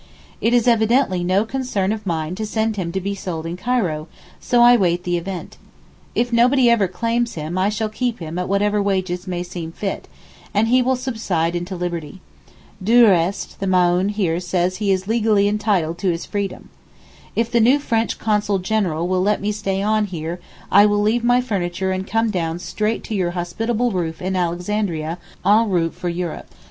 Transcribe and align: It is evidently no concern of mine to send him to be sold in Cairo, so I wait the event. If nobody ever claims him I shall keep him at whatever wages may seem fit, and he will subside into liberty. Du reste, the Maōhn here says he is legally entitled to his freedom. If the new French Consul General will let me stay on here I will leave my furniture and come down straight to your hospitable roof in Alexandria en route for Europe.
It 0.41 0.51
is 0.55 0.67
evidently 0.67 1.23
no 1.23 1.45
concern 1.45 1.91
of 1.91 2.07
mine 2.07 2.33
to 2.33 2.43
send 2.47 2.75
him 2.75 2.91
to 2.91 2.99
be 2.99 3.13
sold 3.13 3.45
in 3.45 3.55
Cairo, 3.55 4.07
so 4.39 4.63
I 4.63 4.75
wait 4.75 5.03
the 5.03 5.15
event. 5.15 5.57
If 6.15 6.33
nobody 6.33 6.71
ever 6.71 6.87
claims 6.87 7.35
him 7.35 7.55
I 7.55 7.69
shall 7.69 7.87
keep 7.87 8.17
him 8.17 8.39
at 8.39 8.49
whatever 8.49 8.81
wages 8.81 9.27
may 9.27 9.43
seem 9.43 9.71
fit, 9.71 10.07
and 10.55 10.69
he 10.69 10.81
will 10.81 10.95
subside 10.95 11.55
into 11.55 11.75
liberty. 11.75 12.19
Du 12.83 13.05
reste, 13.09 13.59
the 13.59 13.67
Maōhn 13.67 14.09
here 14.09 14.39
says 14.39 14.77
he 14.77 14.91
is 14.91 15.07
legally 15.07 15.47
entitled 15.47 15.99
to 15.99 16.09
his 16.09 16.25
freedom. 16.25 16.69
If 17.35 17.51
the 17.51 17.59
new 17.59 17.77
French 17.77 18.17
Consul 18.17 18.57
General 18.57 19.07
will 19.07 19.21
let 19.21 19.39
me 19.39 19.51
stay 19.51 19.83
on 19.83 20.05
here 20.05 20.39
I 20.71 20.87
will 20.87 21.03
leave 21.03 21.23
my 21.23 21.41
furniture 21.41 21.91
and 21.91 22.07
come 22.07 22.31
down 22.31 22.57
straight 22.57 23.03
to 23.03 23.13
your 23.13 23.31
hospitable 23.37 23.91
roof 23.91 24.19
in 24.19 24.35
Alexandria 24.35 25.19
en 25.45 25.69
route 25.69 25.93
for 25.93 26.09
Europe. 26.09 26.47